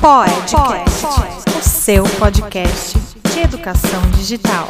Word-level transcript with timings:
Podcast, 0.00 1.04
o 1.58 1.62
seu 1.62 2.04
podcast 2.18 2.98
de 3.34 3.40
educação 3.40 4.00
digital. 4.12 4.66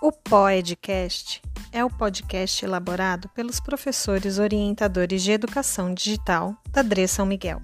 O 0.00 0.12
Podcast 0.12 1.42
é 1.72 1.84
o 1.84 1.90
podcast 1.90 2.64
elaborado 2.64 3.28
pelos 3.30 3.58
professores 3.58 4.38
orientadores 4.38 5.24
de 5.24 5.32
educação 5.32 5.92
digital 5.92 6.56
da 6.70 6.82
DRE 6.82 7.08
São 7.08 7.26
Miguel. 7.26 7.60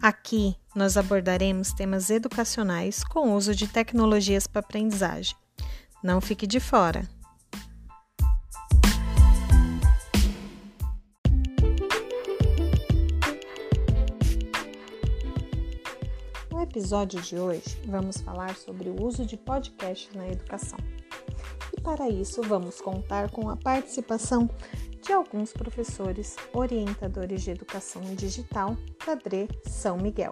Aqui 0.00 0.56
nós 0.74 0.96
abordaremos 0.96 1.74
temas 1.74 2.08
educacionais 2.08 3.04
com 3.04 3.34
uso 3.34 3.54
de 3.54 3.68
tecnologias 3.68 4.46
para 4.46 4.60
aprendizagem. 4.60 5.36
Não 6.06 6.20
fique 6.20 6.46
de 6.46 6.60
fora! 6.60 7.02
No 16.48 16.62
episódio 16.62 17.20
de 17.20 17.36
hoje, 17.36 17.76
vamos 17.86 18.18
falar 18.18 18.54
sobre 18.54 18.88
o 18.88 19.02
uso 19.04 19.26
de 19.26 19.36
podcasts 19.36 20.14
na 20.14 20.28
educação. 20.28 20.78
E 21.76 21.80
para 21.80 22.08
isso, 22.08 22.40
vamos 22.40 22.80
contar 22.80 23.28
com 23.32 23.50
a 23.50 23.56
participação 23.56 24.48
de 25.02 25.12
alguns 25.12 25.52
professores 25.52 26.36
orientadores 26.52 27.42
de 27.42 27.50
educação 27.50 28.02
digital 28.14 28.76
da 29.04 29.16
DRE 29.16 29.48
São 29.64 29.96
Miguel. 29.96 30.30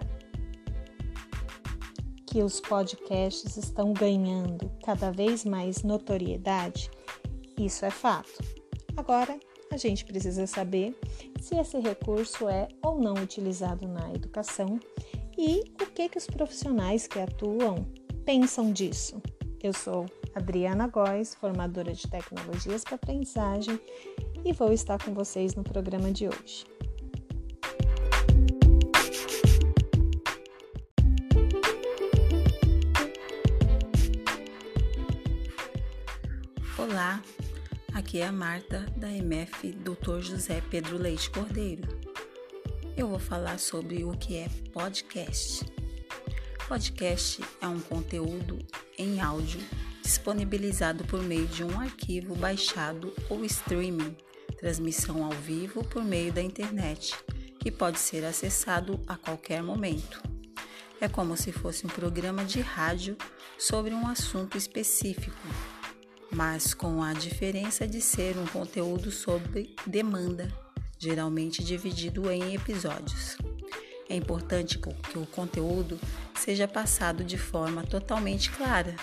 Que 2.35 2.43
os 2.43 2.59
podcasts 2.59 3.55
estão 3.55 3.93
ganhando 3.93 4.69
cada 4.83 5.09
vez 5.09 5.45
mais 5.45 5.83
notoriedade, 5.83 6.91
isso 7.57 7.85
é 7.85 7.89
fato. 7.89 8.43
Agora, 8.97 9.39
a 9.71 9.77
gente 9.77 10.03
precisa 10.03 10.45
saber 10.45 10.93
se 11.39 11.55
esse 11.55 11.79
recurso 11.79 12.49
é 12.49 12.67
ou 12.83 12.99
não 12.99 13.13
utilizado 13.13 13.87
na 13.87 14.13
educação 14.13 14.77
e 15.37 15.61
o 15.81 15.85
que, 15.85 16.09
que 16.09 16.17
os 16.17 16.27
profissionais 16.27 17.07
que 17.07 17.19
atuam 17.19 17.87
pensam 18.25 18.73
disso. 18.73 19.21
Eu 19.63 19.71
sou 19.71 20.05
Adriana 20.35 20.89
Góes, 20.89 21.35
formadora 21.35 21.93
de 21.93 22.05
tecnologias 22.05 22.83
para 22.83 22.95
aprendizagem, 22.95 23.79
e 24.43 24.51
vou 24.51 24.73
estar 24.73 25.01
com 25.01 25.13
vocês 25.13 25.55
no 25.55 25.63
programa 25.63 26.11
de 26.11 26.27
hoje. 26.27 26.74
Olá, 36.77 37.23
aqui 37.93 38.19
é 38.19 38.27
a 38.27 38.33
Marta 38.33 38.85
da 38.97 39.09
MF 39.09 39.71
Dr. 39.71 40.19
José 40.19 40.61
Pedro 40.69 40.97
Leite 40.97 41.29
Cordeiro. 41.29 41.87
Eu 42.97 43.07
vou 43.07 43.17
falar 43.17 43.59
sobre 43.59 44.03
o 44.03 44.11
que 44.11 44.35
é 44.35 44.49
podcast. 44.73 45.65
Podcast 46.67 47.41
é 47.61 47.67
um 47.67 47.79
conteúdo 47.79 48.59
em 48.97 49.21
áudio 49.21 49.61
disponibilizado 50.03 51.05
por 51.05 51.23
meio 51.23 51.47
de 51.47 51.63
um 51.63 51.79
arquivo 51.79 52.35
baixado 52.35 53.13
ou 53.29 53.45
streaming, 53.45 54.13
transmissão 54.57 55.23
ao 55.23 55.31
vivo 55.31 55.81
por 55.81 56.03
meio 56.03 56.33
da 56.33 56.41
internet, 56.41 57.15
que 57.57 57.71
pode 57.71 57.99
ser 57.99 58.25
acessado 58.25 58.99
a 59.07 59.15
qualquer 59.15 59.63
momento. 59.63 60.21
É 60.99 61.07
como 61.07 61.37
se 61.37 61.53
fosse 61.53 61.85
um 61.85 61.89
programa 61.89 62.43
de 62.43 62.59
rádio 62.59 63.17
sobre 63.57 63.93
um 63.93 64.05
assunto 64.05 64.57
específico, 64.57 65.47
mas 66.35 66.73
com 66.73 67.01
a 67.01 67.13
diferença 67.13 67.87
de 67.87 68.01
ser 68.01 68.37
um 68.37 68.45
conteúdo 68.45 69.09
sobre 69.09 69.73
demanda, 69.87 70.51
geralmente 70.99 71.63
dividido 71.63 72.29
em 72.29 72.53
episódios. 72.53 73.37
É 74.09 74.15
importante 74.15 74.77
que 74.77 75.17
o 75.17 75.25
conteúdo 75.25 75.97
seja 76.35 76.67
passado 76.67 77.23
de 77.23 77.37
forma 77.37 77.83
totalmente 77.83 78.51
clara, 78.51 78.95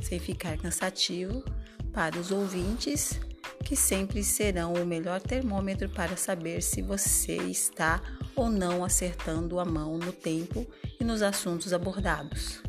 sem 0.00 0.20
ficar 0.20 0.56
cansativo 0.58 1.44
para 1.92 2.16
os 2.18 2.30
ouvintes, 2.30 3.18
que 3.64 3.74
sempre 3.74 4.22
serão 4.22 4.74
o 4.74 4.86
melhor 4.86 5.20
termômetro 5.20 5.88
para 5.88 6.16
saber 6.16 6.62
se 6.62 6.82
você 6.82 7.36
está 7.36 8.00
ou 8.36 8.48
não 8.48 8.84
acertando 8.84 9.58
a 9.58 9.64
mão 9.64 9.98
no 9.98 10.12
tempo 10.12 10.64
e 11.00 11.04
nos 11.04 11.20
assuntos 11.20 11.72
abordados. 11.72 12.65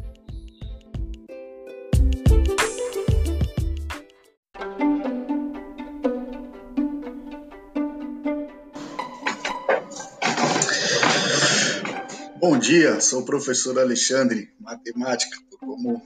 Bom 12.49 12.57
dia, 12.57 13.01
sou 13.01 13.23
o 13.23 13.25
professor 13.25 13.77
Alexandre, 13.77 14.49
matemática, 14.57 15.35
como 15.59 16.01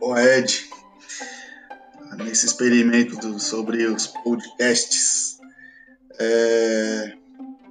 o 0.00 0.16
Ed, 0.16 0.66
nesse 2.16 2.46
experimento 2.46 3.18
do, 3.18 3.38
sobre 3.38 3.84
os 3.86 4.06
podcasts. 4.06 5.36
É, 6.18 7.12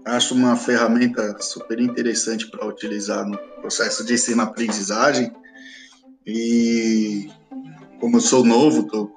acho 0.06 0.35
uma 0.35 0.56
ferramenta 0.56 1.41
super 1.41 1.79
interessante 1.79 2.52
para 2.52 2.68
utilizar 2.68 3.28
no 3.28 3.35
processo 3.59 4.06
de 4.06 4.13
ensino-aprendizagem. 4.13 5.34
E 6.23 7.31
como 8.00 8.18
eu 8.18 8.22
sou 8.22 8.46
novo, 8.46 8.81
estou 8.81 9.12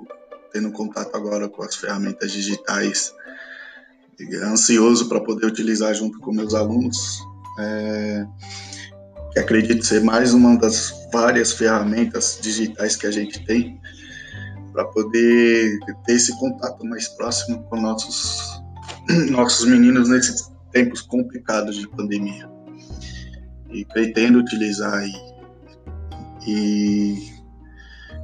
tendo 0.54 0.72
contato 0.72 1.14
agora 1.14 1.50
com 1.50 1.62
as 1.62 1.76
ferramentas 1.76 2.32
digitais, 2.32 3.12
ansioso 4.42 5.06
para 5.06 5.20
poder 5.20 5.44
utilizar 5.44 5.92
junto 5.92 6.18
com 6.18 6.32
meus 6.32 6.54
alunos. 6.54 7.20
É, 7.58 8.26
que 9.36 9.40
acredito 9.40 9.84
ser 9.84 10.02
mais 10.02 10.32
uma 10.32 10.56
das 10.56 11.08
várias 11.12 11.52
ferramentas 11.52 12.38
digitais 12.40 12.96
que 12.96 13.06
a 13.06 13.10
gente 13.10 13.44
tem 13.44 13.78
para 14.72 14.82
poder 14.86 15.78
ter 16.06 16.14
esse 16.14 16.34
contato 16.38 16.82
mais 16.86 17.06
próximo 17.08 17.62
com 17.64 17.78
nossos 17.78 18.62
nossos 19.28 19.66
meninos 19.66 20.08
nesses 20.08 20.50
tempos 20.72 21.02
complicados 21.02 21.76
de 21.76 21.86
pandemia. 21.86 22.48
E 23.70 23.84
pretendo 23.84 24.38
utilizar 24.38 25.06
e, 25.06 25.12
e 26.48 27.30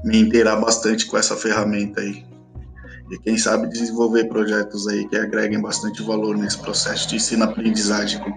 me 0.03 0.17
inteirar 0.17 0.56
bastante 0.56 1.05
com 1.05 1.19
essa 1.19 1.37
ferramenta 1.37 2.00
aí. 2.00 2.25
E 3.11 3.19
quem 3.19 3.37
sabe 3.37 3.69
desenvolver 3.69 4.31
projetos 4.31 4.89
aí 4.89 5.06
que 5.06 5.17
agreguem 5.19 5.61
bastante 5.61 6.03
valor 6.03 6.39
nesse 6.39 6.56
processo 6.56 7.06
de 7.06 7.17
ensino-aprendizagem 7.17 8.19
com, 8.19 8.33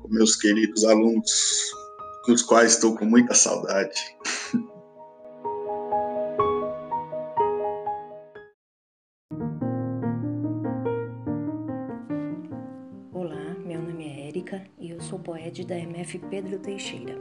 com 0.00 0.08
meus 0.08 0.34
queridos 0.34 0.82
alunos 0.82 1.83
dos 2.26 2.42
quais 2.42 2.72
estou 2.72 2.96
com 2.96 3.04
muita 3.04 3.34
saudade. 3.34 4.16
Olá, 13.12 13.54
meu 13.64 13.82
nome 13.82 14.04
é 14.08 14.28
Érica 14.28 14.64
e 14.78 14.90
eu 14.90 15.00
sou 15.00 15.18
poeta 15.18 15.64
da 15.64 15.76
MF 15.76 16.18
Pedro 16.30 16.58
Teixeira. 16.58 17.18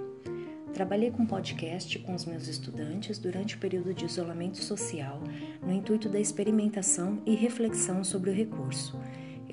Trabalhei 0.73 1.11
com 1.11 1.25
podcast 1.25 1.99
com 1.99 2.15
os 2.15 2.25
meus 2.25 2.47
estudantes 2.47 3.19
durante 3.19 3.55
o 3.55 3.59
período 3.59 3.93
de 3.93 4.05
isolamento 4.05 4.57
social, 4.57 5.21
no 5.61 5.71
intuito 5.71 6.09
da 6.09 6.19
experimentação 6.19 7.21
e 7.25 7.35
reflexão 7.35 8.03
sobre 8.03 8.31
o 8.31 8.33
recurso 8.33 8.97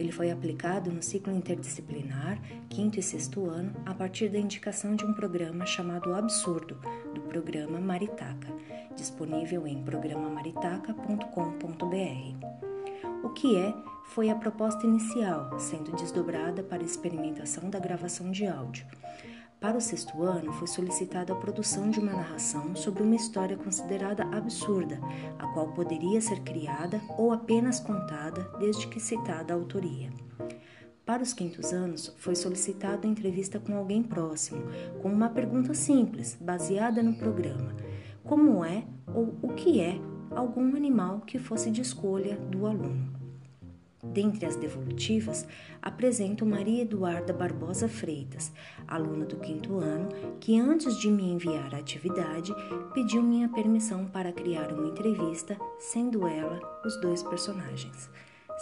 ele 0.01 0.11
foi 0.11 0.31
aplicado 0.31 0.91
no 0.91 1.03
ciclo 1.03 1.31
interdisciplinar, 1.33 2.41
quinto 2.69 2.99
e 2.99 3.03
sexto 3.03 3.49
ano, 3.49 3.73
a 3.85 3.93
partir 3.93 4.31
da 4.31 4.39
indicação 4.39 4.97
de 4.97 5.05
um 5.05 5.13
programa 5.13 5.67
chamado 5.67 6.15
Absurdo, 6.15 6.81
do 7.15 7.21
programa 7.23 7.79
Maritaca, 7.79 8.49
disponível 8.97 9.67
em 9.67 9.83
programamaritaca.com.br. 9.83 12.47
O 13.23 13.29
que 13.31 13.57
é 13.57 13.75
foi 14.07 14.31
a 14.31 14.35
proposta 14.35 14.87
inicial, 14.87 15.61
sendo 15.61 15.93
desdobrada 15.93 16.63
para 16.63 16.83
experimentação 16.83 17.69
da 17.69 17.79
gravação 17.79 18.31
de 18.31 18.47
áudio. 18.47 18.87
Para 19.61 19.77
o 19.77 19.81
sexto 19.81 20.23
ano, 20.23 20.55
foi 20.55 20.67
solicitada 20.67 21.35
a 21.35 21.37
produção 21.37 21.91
de 21.91 22.01
uma 22.01 22.13
narração 22.13 22.75
sobre 22.75 23.03
uma 23.03 23.15
história 23.15 23.59
considerada 23.59 24.25
absurda, 24.33 24.99
a 25.39 25.47
qual 25.49 25.69
poderia 25.69 26.19
ser 26.23 26.41
criada 26.41 26.99
ou 27.19 27.31
apenas 27.31 27.79
contada 27.79 28.51
desde 28.59 28.89
que 28.89 28.99
citada 28.99 29.53
a 29.53 29.57
autoria. 29.57 30.11
Para 31.05 31.23
os 31.23 31.35
quintos 31.35 31.75
anos, 31.75 32.15
foi 32.17 32.35
solicitada 32.35 33.07
a 33.07 33.11
entrevista 33.11 33.61
com 33.61 33.77
alguém 33.77 34.03
próximo, 34.03 34.63
com 35.03 35.13
uma 35.13 35.29
pergunta 35.29 35.75
simples, 35.75 36.39
baseada 36.41 37.03
no 37.03 37.19
programa: 37.19 37.77
como 38.25 38.65
é 38.65 38.85
ou 39.15 39.37
o 39.43 39.49
que 39.49 39.79
é 39.79 40.01
algum 40.31 40.75
animal 40.75 41.21
que 41.21 41.39
fosse 41.39 41.71
de 41.71 41.83
escolha 41.83 42.37
do 42.37 42.67
aluno. 42.67 43.20
Dentre 44.03 44.47
as 44.47 44.57
devolutivas, 44.57 45.47
apresento 45.83 46.47
Maria 46.47 46.83
Eduarda 46.83 47.35
Barbosa 47.35 47.87
Freitas, 47.87 48.51
aluna 48.89 49.27
do 49.27 49.37
quinto 49.37 49.79
ano, 49.79 50.09
que 50.41 50.59
antes 50.59 50.99
de 50.99 51.11
me 51.11 51.31
enviar 51.31 51.75
a 51.75 51.79
atividade, 51.79 52.55
pediu 52.95 53.23
minha 53.23 53.49
permissão 53.49 54.07
para 54.07 54.33
criar 54.33 54.73
uma 54.73 54.89
entrevista, 54.89 55.59
sendo 55.79 56.27
ela 56.27 56.61
os 56.85 56.99
dois 57.03 57.23
personagens. 57.23 58.11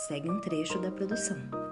Segue 0.08 0.29
um 0.29 0.40
trecho 0.40 0.81
da 0.81 0.90
produção. 0.90 1.68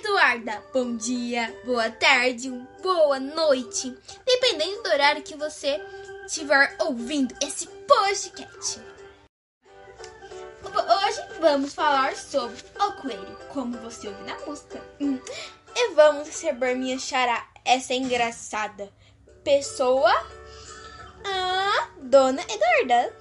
Eduarda. 0.00 0.64
Bom 0.72 0.96
dia, 0.96 1.54
boa 1.62 1.90
tarde, 1.90 2.50
boa 2.82 3.20
noite, 3.20 3.94
dependendo 4.24 4.82
do 4.82 4.88
horário 4.88 5.22
que 5.22 5.36
você 5.36 5.78
estiver 6.24 6.74
ouvindo 6.80 7.34
esse 7.42 7.66
podcast. 7.66 8.80
Hoje 10.64 11.38
vamos 11.38 11.74
falar 11.74 12.16
sobre 12.16 12.56
o 12.78 12.92
coelho, 12.92 13.38
como 13.52 13.76
você 13.76 14.08
ouviu 14.08 14.24
na 14.24 14.38
música. 14.46 14.82
Hum. 15.02 15.20
E 15.76 15.92
vamos 15.92 16.28
receber 16.28 16.74
minha 16.76 16.98
xará, 16.98 17.46
essa 17.62 17.92
engraçada 17.92 18.90
pessoa, 19.44 20.12
a 21.26 21.90
Dona 22.00 22.40
Eduarda. 22.48 23.14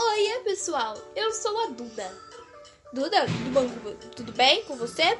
Oi, 0.00 0.40
pessoal, 0.42 0.96
eu 1.14 1.30
sou 1.30 1.56
a 1.64 1.66
Duda. 1.68 2.35
Duda, 2.92 3.26
tudo, 3.26 3.50
bom, 3.52 3.94
tudo 4.14 4.32
bem 4.32 4.62
com 4.64 4.76
você? 4.76 5.18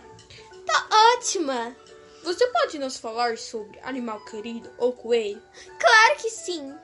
Tá 0.64 0.88
ótima! 1.16 1.74
Você 2.22 2.46
pode 2.48 2.78
nos 2.78 2.96
falar 2.96 3.36
sobre 3.36 3.78
animal 3.80 4.24
querido 4.24 4.70
ou 4.78 4.92
coelho? 4.92 5.42
Claro 5.78 6.16
que 6.16 6.30
sim! 6.30 6.74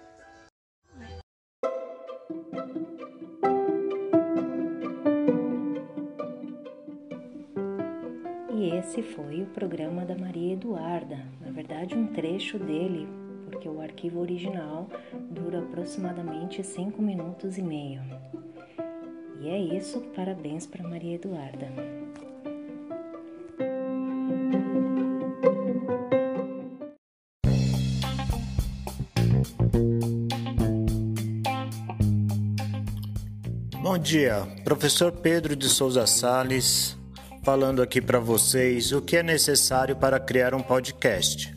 E 8.52 8.76
esse 8.76 9.02
foi 9.02 9.42
o 9.42 9.46
programa 9.46 10.04
da 10.04 10.16
Maria 10.16 10.54
Eduarda, 10.54 11.16
na 11.40 11.52
verdade, 11.52 11.94
um 11.94 12.08
trecho 12.08 12.58
dele, 12.58 13.08
porque 13.46 13.68
o 13.68 13.80
arquivo 13.80 14.20
original 14.20 14.88
dura 15.30 15.60
aproximadamente 15.60 16.62
5 16.64 17.00
minutos 17.00 17.56
e 17.56 17.62
meio. 17.62 18.02
E 19.40 19.48
é 19.48 19.58
isso, 19.58 20.00
parabéns 20.14 20.66
para 20.66 20.82
Maria 20.82 21.14
Eduarda. 21.16 21.68
Bom 33.82 33.98
dia, 33.98 34.46
professor 34.64 35.12
Pedro 35.12 35.56
de 35.56 35.68
Souza 35.68 36.06
Sales, 36.06 36.96
falando 37.42 37.82
aqui 37.82 38.00
para 38.00 38.18
vocês 38.18 38.92
o 38.92 39.02
que 39.02 39.16
é 39.16 39.22
necessário 39.22 39.96
para 39.96 40.20
criar 40.20 40.54
um 40.54 40.62
podcast. 40.62 41.52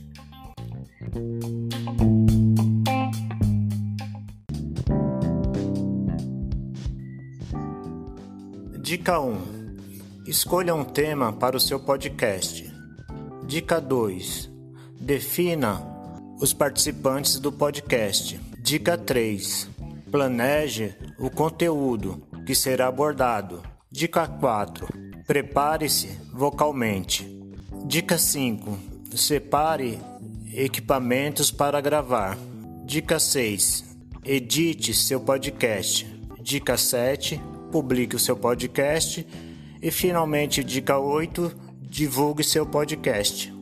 Dica 8.86 9.20
1. 9.20 10.28
Escolha 10.28 10.76
um 10.76 10.84
tema 10.84 11.34
para 11.34 11.58
o 11.58 11.60
seu 11.60 11.80
podcast. 11.80 12.72
Dica 13.48 13.82
2. 13.82 14.48
Defina 15.00 15.82
os 16.40 16.54
participantes 16.54 17.40
do 17.40 17.52
podcast. 17.52 18.40
Dica 18.60 18.96
3. 18.96 19.68
Planeje 20.12 20.96
o 21.18 21.32
conteúdo 21.32 22.22
que 22.46 22.54
será 22.54 22.86
abordado. 22.86 23.64
Dica 23.90 24.28
4. 24.28 24.88
Prepare-se 25.26 26.20
vocalmente. 26.32 27.28
Dica 27.88 28.20
5. 28.20 28.78
Separe 29.16 30.00
equipamentos 30.54 31.50
para 31.50 31.82
gravar. 31.82 32.38
Dica 32.86 33.18
6. 33.18 33.84
Edite 34.24 34.94
seu 34.94 35.20
podcast. 35.22 36.06
Dica 36.40 36.78
7 36.78 37.55
publique 37.76 38.16
o 38.16 38.20
seu 38.20 38.38
podcast. 38.38 39.28
E 39.82 39.92
finalmente, 39.92 40.64
dica 40.64 40.98
8, 40.98 41.52
divulgue 41.82 42.42
seu 42.42 42.66
podcast. 42.66 43.54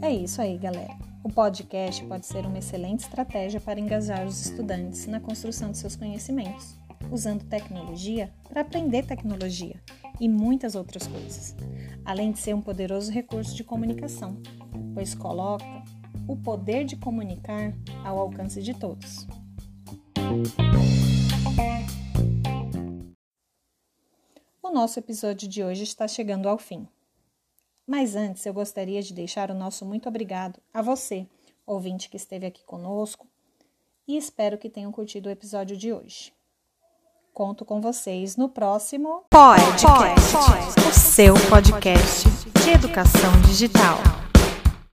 É 0.00 0.12
isso 0.12 0.40
aí, 0.40 0.56
galera. 0.56 0.94
O 1.24 1.28
podcast 1.28 2.04
pode 2.04 2.26
ser 2.26 2.46
uma 2.46 2.58
excelente 2.60 3.00
estratégia 3.00 3.60
para 3.60 3.80
engajar 3.80 4.24
os 4.24 4.40
estudantes 4.46 5.08
na 5.08 5.18
construção 5.18 5.72
de 5.72 5.78
seus 5.78 5.96
conhecimentos, 5.96 6.76
usando 7.10 7.42
tecnologia 7.46 8.32
para 8.48 8.60
aprender 8.60 9.04
tecnologia 9.04 9.74
e 10.20 10.28
muitas 10.28 10.76
outras 10.76 11.08
coisas 11.08 11.56
além 12.04 12.32
de 12.32 12.38
ser 12.38 12.54
um 12.54 12.60
poderoso 12.60 13.10
recurso 13.10 13.54
de 13.54 13.64
comunicação, 13.64 14.40
pois 14.94 15.14
coloca 15.14 15.64
o 16.28 16.36
poder 16.36 16.84
de 16.84 16.96
comunicar 16.96 17.72
ao 18.04 18.18
alcance 18.18 18.62
de 18.62 18.74
todos. 18.74 19.26
O 24.62 24.70
nosso 24.70 24.98
episódio 24.98 25.48
de 25.48 25.62
hoje 25.62 25.82
está 25.82 26.08
chegando 26.08 26.48
ao 26.48 26.58
fim. 26.58 26.88
Mas 27.86 28.14
antes 28.14 28.46
eu 28.46 28.54
gostaria 28.54 29.02
de 29.02 29.12
deixar 29.12 29.50
o 29.50 29.54
nosso 29.54 29.84
muito 29.84 30.08
obrigado 30.08 30.60
a 30.72 30.80
você, 30.80 31.26
ouvinte 31.66 32.08
que 32.08 32.16
esteve 32.16 32.46
aqui 32.46 32.64
conosco, 32.64 33.28
e 34.06 34.16
espero 34.16 34.58
que 34.58 34.70
tenham 34.70 34.92
curtido 34.92 35.28
o 35.28 35.32
episódio 35.32 35.76
de 35.76 35.92
hoje. 35.92 36.32
Conto 37.32 37.64
com 37.64 37.80
vocês 37.80 38.36
no 38.36 38.48
próximo 38.48 39.24
podcast, 39.30 40.36
o 40.86 40.92
seu 40.92 41.34
podcast 41.48 42.28
de 42.62 42.70
educação 42.70 43.32
digital. 43.46 44.21